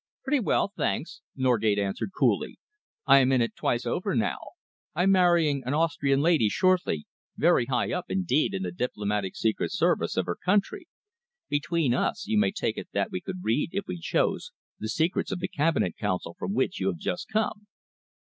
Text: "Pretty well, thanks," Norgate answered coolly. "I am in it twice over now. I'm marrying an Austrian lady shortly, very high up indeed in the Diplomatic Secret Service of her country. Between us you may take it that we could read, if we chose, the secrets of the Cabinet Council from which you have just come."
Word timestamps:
"Pretty 0.23 0.39
well, 0.39 0.71
thanks," 0.75 1.21
Norgate 1.35 1.77
answered 1.77 2.09
coolly. 2.17 2.57
"I 3.05 3.19
am 3.19 3.31
in 3.31 3.39
it 3.39 3.55
twice 3.55 3.85
over 3.85 4.15
now. 4.15 4.39
I'm 4.95 5.11
marrying 5.11 5.61
an 5.63 5.75
Austrian 5.75 6.21
lady 6.21 6.49
shortly, 6.49 7.05
very 7.37 7.67
high 7.67 7.91
up 7.93 8.05
indeed 8.09 8.55
in 8.55 8.63
the 8.63 8.71
Diplomatic 8.71 9.35
Secret 9.35 9.71
Service 9.71 10.17
of 10.17 10.25
her 10.25 10.37
country. 10.43 10.87
Between 11.49 11.93
us 11.93 12.25
you 12.25 12.39
may 12.39 12.49
take 12.51 12.79
it 12.79 12.89
that 12.93 13.11
we 13.11 13.21
could 13.21 13.43
read, 13.43 13.69
if 13.73 13.85
we 13.85 13.99
chose, 13.99 14.51
the 14.79 14.89
secrets 14.89 15.31
of 15.31 15.37
the 15.37 15.47
Cabinet 15.47 15.95
Council 15.95 16.33
from 16.39 16.55
which 16.55 16.79
you 16.79 16.87
have 16.87 16.97
just 16.97 17.27
come." 17.27 17.67